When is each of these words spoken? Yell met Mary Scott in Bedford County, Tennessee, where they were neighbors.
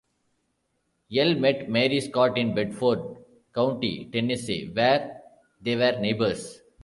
Yell 1.09 1.35
met 1.35 1.69
Mary 1.69 2.01
Scott 2.01 2.35
in 2.35 2.55
Bedford 2.55 3.17
County, 3.53 4.09
Tennessee, 4.11 4.65
where 4.73 5.21
they 5.61 5.75
were 5.75 5.99
neighbors. 5.99 6.59